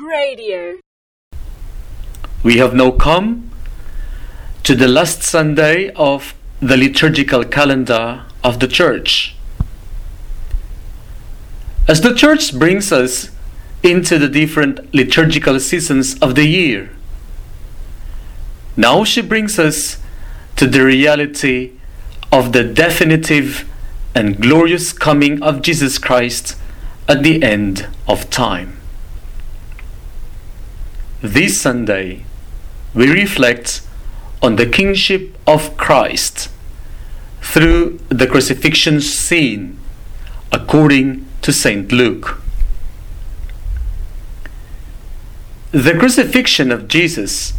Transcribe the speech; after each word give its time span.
Radio. 0.00 0.78
We 2.42 2.58
have 2.58 2.74
now 2.74 2.90
come 2.90 3.50
to 4.62 4.74
the 4.74 4.88
last 4.88 5.22
Sunday 5.22 5.90
of 5.92 6.34
the 6.60 6.76
liturgical 6.76 7.44
calendar 7.44 8.24
of 8.44 8.60
the 8.60 8.68
Church. 8.68 9.36
As 11.88 12.02
the 12.02 12.14
Church 12.14 12.58
brings 12.58 12.92
us 12.92 13.30
into 13.82 14.18
the 14.18 14.28
different 14.28 14.92
liturgical 14.94 15.58
seasons 15.60 16.18
of 16.18 16.34
the 16.34 16.44
year, 16.44 16.90
now 18.76 19.02
she 19.04 19.22
brings 19.22 19.58
us 19.58 19.98
to 20.56 20.66
the 20.66 20.84
reality 20.84 21.72
of 22.30 22.52
the 22.52 22.64
definitive 22.64 23.66
and 24.14 24.42
glorious 24.42 24.92
coming 24.92 25.42
of 25.42 25.62
Jesus 25.62 25.96
Christ 25.96 26.56
at 27.08 27.22
the 27.22 27.42
end 27.42 27.88
of 28.06 28.28
time. 28.28 28.76
This 31.22 31.58
Sunday, 31.58 32.26
we 32.92 33.10
reflect 33.10 33.80
on 34.42 34.56
the 34.56 34.66
kingship 34.66 35.34
of 35.46 35.74
Christ 35.78 36.50
through 37.40 38.00
the 38.10 38.26
crucifixion 38.26 39.00
scene 39.00 39.78
according 40.52 41.26
to 41.40 41.54
St. 41.54 41.90
Luke. 41.90 42.42
The 45.72 45.94
crucifixion 45.98 46.70
of 46.70 46.86
Jesus 46.86 47.54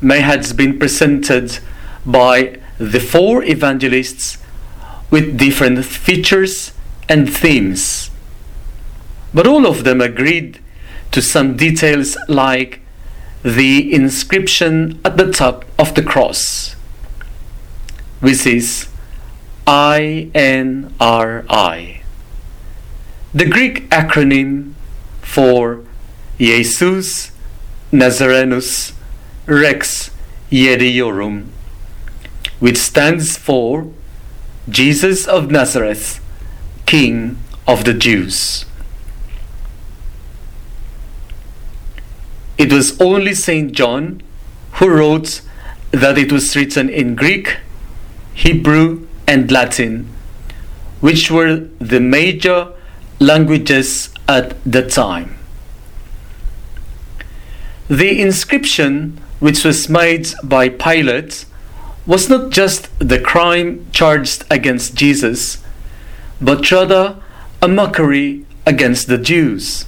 may 0.00 0.20
have 0.20 0.56
been 0.56 0.78
presented 0.78 1.58
by 2.06 2.60
the 2.78 3.00
four 3.00 3.42
evangelists 3.42 4.38
with 5.10 5.36
different 5.36 5.84
features 5.84 6.72
and 7.08 7.32
themes. 7.32 8.10
But 9.32 9.48
all 9.48 9.66
of 9.66 9.82
them 9.82 10.00
agreed 10.00 10.60
to 11.10 11.20
some 11.20 11.56
details 11.56 12.16
like 12.28 12.80
the 13.44 13.92
inscription 13.92 14.98
at 15.04 15.18
the 15.18 15.30
top 15.30 15.66
of 15.78 15.94
the 15.94 16.02
cross, 16.02 16.72
which 18.20 18.46
is 18.46 18.88
I 19.66 20.30
N 20.34 20.94
R 20.98 21.44
I, 21.50 22.00
the 23.34 23.44
Greek 23.44 23.88
acronym 23.90 24.72
for 25.20 25.84
Jesus 26.38 27.32
Nazarenus 27.92 28.92
Rex 29.44 30.10
Iudaeorum, 30.50 31.48
which 32.60 32.78
stands 32.78 33.36
for 33.36 33.92
Jesus 34.70 35.26
of 35.26 35.50
Nazareth, 35.50 36.18
King 36.86 37.36
of 37.66 37.84
the 37.84 37.92
Jews. 37.92 38.64
It 42.56 42.72
was 42.72 43.00
only 43.00 43.34
St. 43.34 43.72
John 43.72 44.22
who 44.74 44.88
wrote 44.88 45.40
that 45.90 46.18
it 46.18 46.32
was 46.32 46.54
written 46.56 46.88
in 46.88 47.14
Greek, 47.14 47.58
Hebrew, 48.34 49.06
and 49.26 49.50
Latin, 49.50 50.08
which 51.00 51.30
were 51.30 51.68
the 51.78 52.00
major 52.00 52.72
languages 53.20 54.10
at 54.28 54.56
the 54.64 54.86
time. 54.86 55.36
The 57.88 58.20
inscription, 58.20 59.20
which 59.40 59.64
was 59.64 59.88
made 59.88 60.28
by 60.42 60.68
Pilate, 60.68 61.44
was 62.06 62.28
not 62.28 62.50
just 62.50 62.88
the 62.98 63.20
crime 63.20 63.86
charged 63.92 64.44
against 64.50 64.94
Jesus, 64.94 65.62
but 66.40 66.70
rather 66.70 67.16
a 67.62 67.68
mockery 67.68 68.44
against 68.66 69.06
the 69.06 69.18
Jews, 69.18 69.84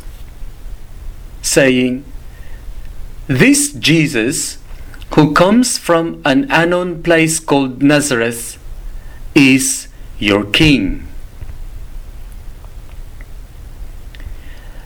saying, 1.43 2.05
This 3.29 3.73
Jesus, 3.73 4.59
who 5.15 5.35
comes 5.35 5.79
from 5.79 6.23
an 6.25 6.47
unknown 6.49 7.03
place 7.03 7.41
called 7.41 7.83
Nazareth, 7.83 8.57
is 9.35 9.89
your 10.21 10.45
king. 10.45 11.09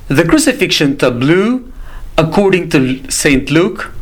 The 0.09 0.25
crucifixion 0.25 0.97
tableau, 0.97 1.65
according 2.17 2.71
to 2.71 3.11
St. 3.11 3.51
Luke, 3.51 3.93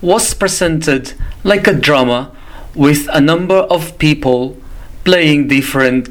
was 0.00 0.32
presented 0.32 1.12
like 1.44 1.66
a 1.66 1.74
drama 1.74 2.34
with 2.74 3.08
a 3.12 3.20
number 3.20 3.58
of 3.58 3.98
people 3.98 4.56
playing 5.04 5.48
different 5.48 6.08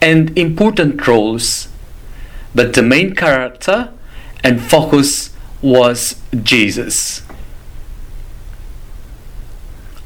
and 0.00 0.38
important 0.38 1.04
roles. 1.08 1.66
But 2.54 2.74
the 2.74 2.82
main 2.82 3.16
character 3.16 3.92
and 4.44 4.60
focus 4.62 5.33
was 5.64 6.20
Jesus. 6.42 7.22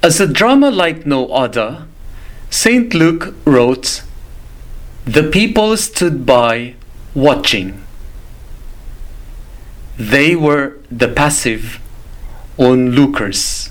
As 0.05 0.21
a 0.21 0.27
drama 0.29 0.71
like 0.71 1.05
no 1.05 1.27
other, 1.33 1.89
St. 2.49 2.95
Luke 2.95 3.35
wrote, 3.45 4.05
The 5.05 5.25
people 5.25 5.77
stood 5.77 6.25
by 6.25 6.77
watching. 7.13 7.83
They 9.97 10.37
were 10.37 10.77
the 10.93 11.09
passive 11.09 11.81
onlookers. 12.57 13.71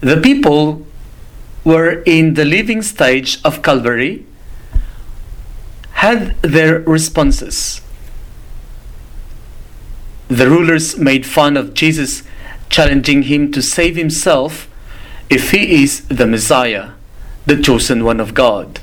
The 0.00 0.18
people 0.18 0.86
were 1.64 2.02
in 2.02 2.34
the 2.34 2.44
living 2.44 2.82
stage 2.82 3.38
of 3.42 3.62
Calvary, 3.62 4.26
had 5.92 6.36
their 6.42 6.80
responses. 6.80 7.80
The 10.28 10.48
rulers 10.48 10.96
made 10.96 11.26
fun 11.26 11.56
of 11.56 11.74
Jesus, 11.74 12.22
challenging 12.70 13.24
him 13.24 13.52
to 13.52 13.62
save 13.62 13.96
himself 13.96 14.68
if 15.28 15.50
he 15.50 15.82
is 15.82 16.06
the 16.08 16.26
Messiah, 16.26 16.90
the 17.46 17.60
chosen 17.60 18.04
one 18.04 18.20
of 18.20 18.34
God. 18.34 18.80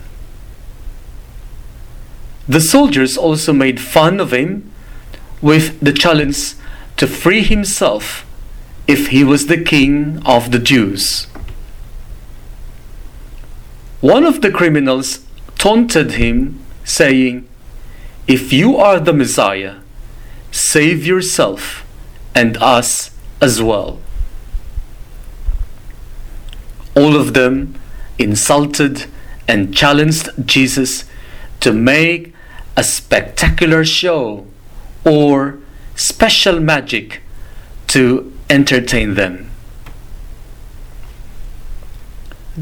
The 2.48 2.62
soldiers 2.62 3.16
also 3.18 3.54
made 3.54 3.80
fun 3.80 4.20
of 4.20 4.34
him 4.34 4.72
with 5.42 5.80
the 5.80 5.94
challenge 5.94 6.56
to 6.98 7.08
free 7.08 7.44
himself 7.44 8.26
if 8.88 9.10
he 9.10 9.24
was 9.24 9.46
the 9.46 9.64
king 9.64 10.22
of 10.26 10.52
the 10.52 10.58
Jews. 10.58 11.28
One 14.02 14.26
of 14.26 14.42
the 14.42 14.50
criminals 14.50 15.20
taunted 15.58 16.14
him, 16.14 16.60
saying, 16.84 17.48
If 18.28 18.52
you 18.52 18.78
are 18.78 19.00
the 19.00 19.14
Messiah, 19.14 19.76
save 20.52 21.06
yourself 21.06 21.86
and 22.36 22.58
us 22.58 23.12
as 23.42 23.62
well. 23.62 24.00
All 26.96 27.16
of 27.16 27.34
them 27.34 27.76
insulted 28.18 29.06
and 29.48 29.74
challenged 29.74 30.30
Jesus 30.46 31.06
to 31.60 31.74
make 31.74 32.34
a 32.76 32.84
spectacular 32.84 33.84
show 33.84 34.46
or 35.06 35.60
special 35.96 36.60
magic 36.60 37.22
to 37.88 38.32
entertain 38.50 39.16
them. 39.16 39.50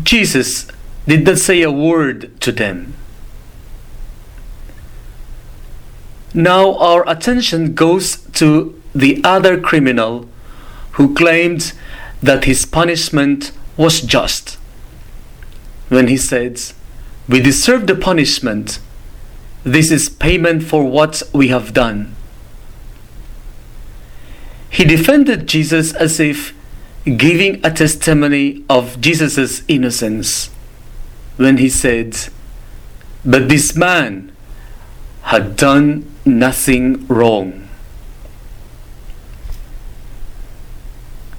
Jesus 0.03 0.67
did 1.07 1.25
not 1.25 1.37
say 1.37 1.61
a 1.61 1.71
word 1.71 2.39
to 2.41 2.51
them. 2.51 2.93
Now 6.37 6.75
our 6.75 7.03
attention 7.09 7.73
goes 7.73 8.17
to 8.33 8.79
the 8.93 9.21
other 9.23 9.59
criminal 9.59 10.29
who 10.91 11.15
claimed 11.15 11.73
that 12.21 12.45
his 12.45 12.63
punishment 12.63 13.51
was 13.75 14.01
just. 14.01 14.59
When 15.89 16.07
he 16.09 16.15
said, 16.15 16.61
We 17.27 17.41
deserve 17.41 17.87
the 17.87 17.95
punishment, 17.95 18.77
this 19.63 19.89
is 19.89 20.09
payment 20.09 20.61
for 20.61 20.83
what 20.83 21.23
we 21.33 21.47
have 21.47 21.73
done. 21.73 22.15
He 24.69 24.85
defended 24.85 25.47
Jesus 25.47 25.91
as 25.95 26.19
if 26.19 26.53
giving 27.03 27.65
a 27.65 27.71
testimony 27.71 28.63
of 28.69 29.01
Jesus' 29.01 29.63
innocence 29.67 30.51
when 31.37 31.57
he 31.57 31.67
said, 31.67 32.15
But 33.25 33.49
this 33.49 33.75
man 33.75 34.31
had 35.23 35.55
done 35.55 36.13
nothing 36.27 37.07
wrong. 37.07 37.67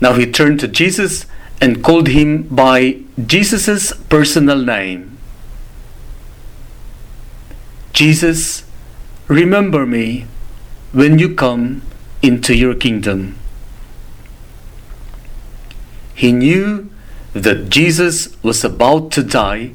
Now 0.00 0.14
he 0.14 0.30
turned 0.30 0.60
to 0.60 0.68
Jesus 0.68 1.26
and 1.60 1.82
called 1.82 2.08
him 2.08 2.44
by 2.44 2.98
Jesus' 3.26 3.92
personal 4.08 4.58
name. 4.58 5.18
Jesus, 7.92 8.64
remember 9.26 9.84
me 9.84 10.26
when 10.92 11.18
you 11.18 11.34
come 11.34 11.82
into 12.22 12.54
your 12.54 12.74
kingdom. 12.74 13.36
He 16.14 16.32
knew 16.32 16.90
that 17.32 17.70
Jesus 17.70 18.40
was 18.42 18.64
about 18.64 19.10
to 19.12 19.22
die, 19.22 19.72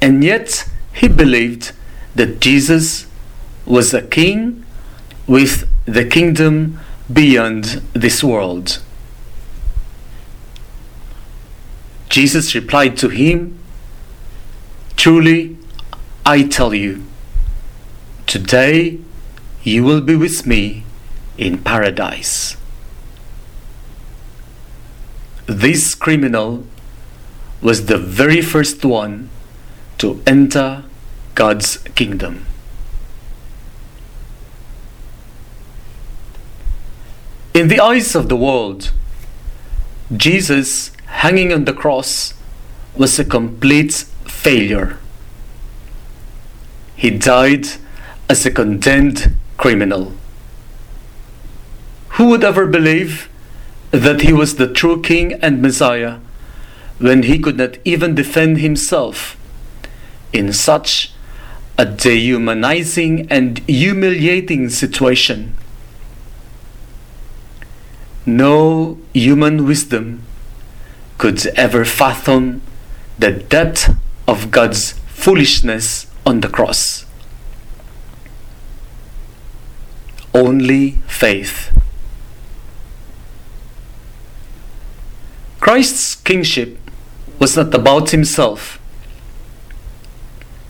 and 0.00 0.24
yet 0.24 0.68
he 0.94 1.08
believed 1.08 1.72
that 2.14 2.40
Jesus 2.40 3.05
was 3.66 3.92
a 3.92 4.02
king 4.02 4.64
with 5.26 5.68
the 5.84 6.04
kingdom 6.04 6.78
beyond 7.12 7.82
this 7.92 8.22
world. 8.22 8.80
Jesus 12.08 12.54
replied 12.54 12.96
to 12.98 13.08
him, 13.08 13.58
Truly, 14.96 15.56
I 16.24 16.44
tell 16.44 16.72
you, 16.72 17.04
today 18.26 18.98
you 19.62 19.84
will 19.84 20.00
be 20.00 20.16
with 20.16 20.46
me 20.46 20.84
in 21.36 21.58
paradise. 21.58 22.56
This 25.46 25.94
criminal 25.94 26.64
was 27.60 27.86
the 27.86 27.98
very 27.98 28.40
first 28.40 28.84
one 28.84 29.28
to 29.98 30.22
enter 30.26 30.84
God's 31.34 31.78
kingdom. 31.94 32.46
In 37.56 37.68
the 37.68 37.80
eyes 37.80 38.14
of 38.14 38.28
the 38.28 38.36
world, 38.36 38.92
Jesus 40.14 40.90
hanging 41.06 41.54
on 41.54 41.64
the 41.64 41.72
cross 41.72 42.34
was 42.94 43.18
a 43.18 43.24
complete 43.24 43.94
failure. 44.26 44.98
He 46.96 47.08
died 47.08 47.66
as 48.28 48.44
a 48.44 48.50
condemned 48.50 49.32
criminal. 49.56 50.12
Who 52.18 52.28
would 52.28 52.44
ever 52.44 52.66
believe 52.66 53.30
that 53.90 54.20
he 54.20 54.34
was 54.34 54.56
the 54.56 54.70
true 54.70 55.00
king 55.00 55.32
and 55.40 55.62
Messiah 55.62 56.18
when 56.98 57.22
he 57.22 57.38
could 57.38 57.56
not 57.56 57.78
even 57.86 58.14
defend 58.14 58.58
himself 58.58 59.34
in 60.30 60.52
such 60.52 61.10
a 61.78 61.86
dehumanizing 61.86 63.26
and 63.30 63.60
humiliating 63.60 64.68
situation? 64.68 65.56
No 68.26 68.98
human 69.14 69.66
wisdom 69.66 70.22
could 71.16 71.46
ever 71.54 71.84
fathom 71.84 72.60
the 73.18 73.30
depth 73.30 73.94
of 74.26 74.50
God's 74.50 74.92
foolishness 75.06 76.08
on 76.26 76.40
the 76.40 76.48
cross. 76.48 77.06
Only 80.34 80.98
faith. 81.06 81.72
Christ's 85.60 86.16
kingship 86.16 86.78
was 87.38 87.56
not 87.56 87.72
about 87.72 88.10
himself. 88.10 88.80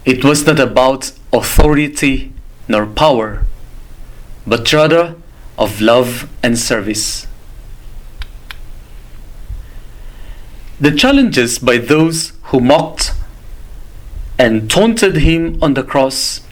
It 0.04 0.24
was 0.24 0.46
not 0.46 0.60
about 0.60 1.10
authority 1.32 2.32
nor 2.68 2.86
power, 2.86 3.44
but 4.46 4.72
rather 4.72 5.16
of 5.58 5.80
love 5.80 6.28
and 6.42 6.58
service. 6.58 7.25
The 10.78 10.92
challenges 10.92 11.58
by 11.58 11.78
those 11.78 12.32
who 12.44 12.60
mocked 12.60 13.12
and 14.38 14.70
taunted 14.70 15.16
him 15.16 15.58
on 15.62 15.72
the 15.72 15.82
cross 15.82 16.42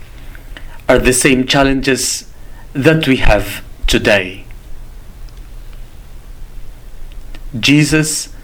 are 0.88 0.98
the 0.98 1.12
same 1.12 1.46
challenges 1.46 2.32
that 2.72 3.06
we 3.06 3.16
have 3.16 3.62
today. 3.86 4.46
Jesus 7.58 8.34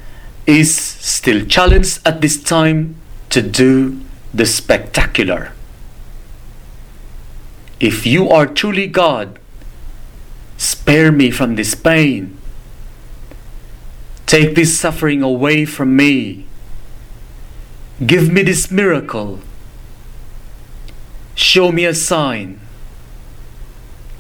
is 0.47 0.77
still 0.77 1.47
challenged 1.47 2.01
at 2.07 2.21
this 2.21 2.43
time 2.43 2.97
to 3.31 3.41
do 3.41 4.01
the 4.35 4.47
spectacular. 4.47 5.53
If 7.81 8.07
you 8.07 8.29
are 8.29 8.47
truly 8.47 8.87
God, 8.87 9.39
spare 10.59 11.11
me 11.11 11.31
from 11.31 11.57
this 11.57 11.75
pain. 11.75 12.37
Take 14.31 14.55
this 14.55 14.79
suffering 14.79 15.25
away 15.25 15.65
from 15.65 15.97
me. 15.97 16.47
Give 18.07 18.31
me 18.31 18.45
this 18.45 18.71
miracle. 18.71 19.41
Show 21.35 21.73
me 21.73 21.85
a 21.85 21.93
sign. 21.93 22.61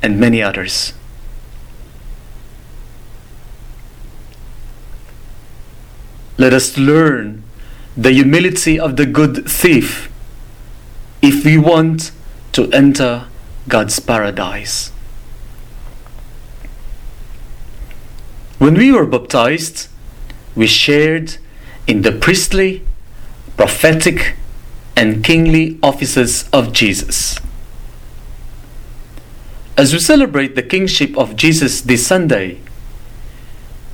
And 0.02 0.18
many 0.18 0.42
others. 0.42 0.94
Let 6.36 6.52
us 6.52 6.76
learn 6.76 7.44
the 7.96 8.10
humility 8.10 8.80
of 8.80 8.96
the 8.96 9.06
good 9.06 9.48
thief 9.48 10.10
if 11.22 11.44
we 11.44 11.56
want 11.56 12.10
to 12.50 12.68
enter 12.72 13.28
God's 13.68 14.00
paradise. 14.00 14.88
When 18.58 18.74
we 18.74 18.90
were 18.90 19.06
baptized, 19.06 19.86
we 20.60 20.66
shared 20.66 21.38
in 21.86 22.02
the 22.02 22.12
priestly, 22.12 22.82
prophetic, 23.56 24.34
and 24.94 25.24
kingly 25.24 25.78
offices 25.82 26.46
of 26.52 26.70
Jesus. 26.74 27.38
As 29.78 29.94
we 29.94 29.98
celebrate 30.00 30.56
the 30.56 30.62
kingship 30.62 31.16
of 31.16 31.34
Jesus 31.34 31.80
this 31.80 32.06
Sunday, 32.06 32.60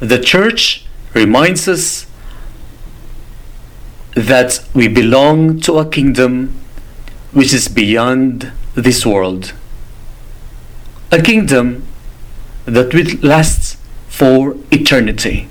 the 0.00 0.18
church 0.18 0.84
reminds 1.14 1.68
us 1.68 2.08
that 4.16 4.58
we 4.74 4.88
belong 4.88 5.60
to 5.60 5.78
a 5.78 5.88
kingdom 5.88 6.48
which 7.32 7.54
is 7.54 7.68
beyond 7.68 8.50
this 8.74 9.06
world. 9.06 9.52
A 11.12 11.22
kingdom 11.22 11.86
that 12.64 12.92
will 12.92 13.06
last 13.22 13.78
for 14.08 14.56
eternity. 14.72 15.48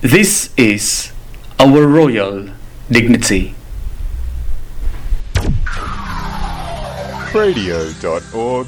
This 0.00 0.48
is 0.56 1.12
our 1.60 1.86
royal 1.86 2.48
dignity. 2.90 3.54
radio.org.au 7.34 8.64